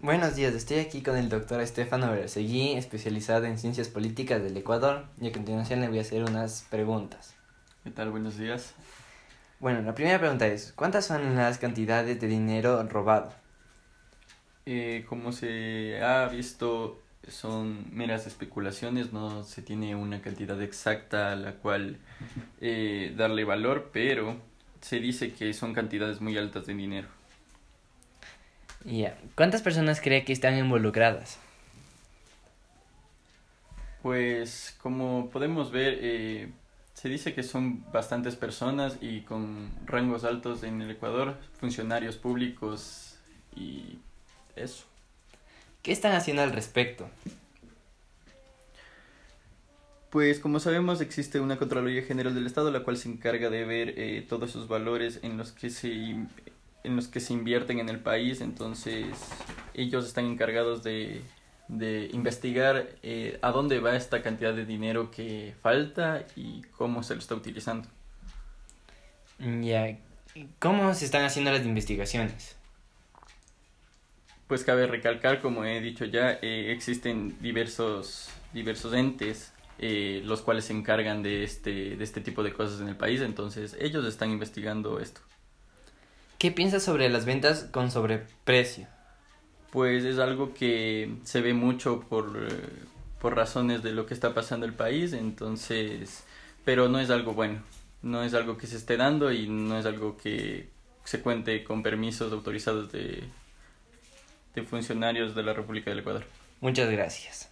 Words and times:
Buenos 0.00 0.36
días, 0.36 0.54
estoy 0.54 0.78
aquí 0.78 1.02
con 1.02 1.16
el 1.16 1.28
doctor 1.28 1.60
Estefano 1.60 2.12
Seguí, 2.28 2.74
especializado 2.74 3.46
en 3.46 3.58
ciencias 3.58 3.88
políticas 3.88 4.40
del 4.40 4.56
Ecuador, 4.56 5.06
y 5.20 5.26
a 5.26 5.32
continuación 5.32 5.80
le 5.80 5.88
voy 5.88 5.98
a 5.98 6.02
hacer 6.02 6.22
unas 6.22 6.64
preguntas. 6.70 7.34
¿Qué 7.82 7.90
tal? 7.90 8.12
Buenos 8.12 8.38
días. 8.38 8.74
Bueno, 9.58 9.82
la 9.82 9.96
primera 9.96 10.20
pregunta 10.20 10.46
es, 10.46 10.72
¿cuántas 10.76 11.04
son 11.04 11.34
las 11.34 11.58
cantidades 11.58 12.20
de 12.20 12.28
dinero 12.28 12.80
robado? 12.84 13.32
Eh, 14.66 15.04
como 15.08 15.32
se 15.32 16.00
ha 16.00 16.28
visto, 16.28 17.02
son 17.26 17.84
meras 17.92 18.28
especulaciones, 18.28 19.12
no 19.12 19.42
se 19.42 19.62
tiene 19.62 19.96
una 19.96 20.22
cantidad 20.22 20.62
exacta 20.62 21.32
a 21.32 21.34
la 21.34 21.54
cual 21.54 21.98
eh, 22.60 23.12
darle 23.16 23.42
valor, 23.42 23.90
pero 23.92 24.36
se 24.80 25.00
dice 25.00 25.32
que 25.32 25.52
son 25.54 25.74
cantidades 25.74 26.20
muy 26.20 26.38
altas 26.38 26.66
de 26.66 26.74
dinero. 26.74 27.17
Ya, 28.84 29.18
¿cuántas 29.34 29.62
personas 29.62 30.00
cree 30.00 30.24
que 30.24 30.32
están 30.32 30.56
involucradas? 30.56 31.38
Pues 34.02 34.76
como 34.80 35.28
podemos 35.30 35.70
ver, 35.72 35.98
eh, 36.00 36.50
se 36.94 37.08
dice 37.08 37.34
que 37.34 37.42
son 37.42 37.84
bastantes 37.92 38.36
personas 38.36 38.96
y 39.00 39.22
con 39.22 39.70
rangos 39.86 40.24
altos 40.24 40.62
en 40.62 40.80
el 40.80 40.90
Ecuador, 40.90 41.36
funcionarios 41.60 42.16
públicos 42.16 43.16
y 43.54 43.98
eso. 44.56 44.84
¿Qué 45.82 45.92
están 45.92 46.12
haciendo 46.12 46.42
al 46.42 46.52
respecto? 46.52 47.08
Pues 50.10 50.40
como 50.40 50.58
sabemos 50.58 51.00
existe 51.00 51.38
una 51.38 51.58
Contraloría 51.58 52.02
General 52.02 52.34
del 52.34 52.46
Estado 52.46 52.70
la 52.70 52.82
cual 52.82 52.96
se 52.96 53.10
encarga 53.10 53.50
de 53.50 53.64
ver 53.64 53.94
eh, 53.98 54.24
todos 54.26 54.50
esos 54.50 54.66
valores 54.66 55.20
en 55.22 55.36
los 55.36 55.52
que 55.52 55.68
se 55.68 56.16
en 56.84 56.96
los 56.96 57.08
que 57.08 57.20
se 57.20 57.32
invierten 57.32 57.78
en 57.78 57.88
el 57.88 58.00
país, 58.00 58.40
entonces 58.40 59.06
ellos 59.74 60.06
están 60.06 60.26
encargados 60.26 60.82
de, 60.82 61.22
de 61.68 62.08
investigar 62.12 62.88
eh, 63.02 63.38
a 63.42 63.50
dónde 63.50 63.80
va 63.80 63.96
esta 63.96 64.22
cantidad 64.22 64.54
de 64.54 64.64
dinero 64.64 65.10
que 65.10 65.54
falta 65.62 66.24
y 66.36 66.62
cómo 66.76 67.02
se 67.02 67.14
lo 67.14 67.20
está 67.20 67.34
utilizando. 67.34 67.88
Ya, 69.38 69.98
¿cómo 70.58 70.92
se 70.94 71.04
están 71.04 71.24
haciendo 71.24 71.52
las 71.52 71.64
investigaciones? 71.64 72.56
Pues 74.46 74.64
cabe 74.64 74.86
recalcar, 74.86 75.42
como 75.42 75.64
he 75.64 75.80
dicho 75.80 76.06
ya, 76.06 76.38
eh, 76.42 76.72
existen 76.72 77.36
diversos, 77.40 78.30
diversos 78.52 78.94
entes 78.94 79.52
eh, 79.80 80.22
los 80.24 80.42
cuales 80.42 80.64
se 80.64 80.72
encargan 80.72 81.22
de 81.22 81.44
este, 81.44 81.96
de 81.96 82.02
este 82.02 82.20
tipo 82.20 82.42
de 82.42 82.52
cosas 82.52 82.80
en 82.80 82.88
el 82.88 82.96
país, 82.96 83.20
entonces 83.20 83.76
ellos 83.78 84.04
están 84.06 84.30
investigando 84.30 84.98
esto. 84.98 85.20
¿Qué 86.38 86.52
piensas 86.52 86.84
sobre 86.84 87.08
las 87.08 87.24
ventas 87.24 87.64
con 87.64 87.90
sobreprecio? 87.90 88.86
Pues 89.72 90.04
es 90.04 90.20
algo 90.20 90.54
que 90.54 91.16
se 91.24 91.40
ve 91.40 91.52
mucho 91.52 92.00
por, 92.08 92.48
eh, 92.48 92.56
por 93.20 93.34
razones 93.34 93.82
de 93.82 93.92
lo 93.92 94.06
que 94.06 94.14
está 94.14 94.34
pasando 94.34 94.64
el 94.64 94.72
país, 94.72 95.12
entonces, 95.14 96.22
pero 96.64 96.88
no 96.88 97.00
es 97.00 97.10
algo 97.10 97.34
bueno, 97.34 97.62
no 98.02 98.22
es 98.22 98.34
algo 98.34 98.56
que 98.56 98.68
se 98.68 98.76
esté 98.76 98.96
dando 98.96 99.32
y 99.32 99.48
no 99.48 99.76
es 99.78 99.84
algo 99.84 100.16
que 100.16 100.68
se 101.02 101.20
cuente 101.20 101.64
con 101.64 101.82
permisos 101.82 102.32
autorizados 102.32 102.92
de, 102.92 103.24
de 104.54 104.62
funcionarios 104.62 105.34
de 105.34 105.42
la 105.42 105.54
República 105.54 105.90
del 105.90 106.00
Ecuador. 106.00 106.24
Muchas 106.60 106.88
gracias. 106.88 107.50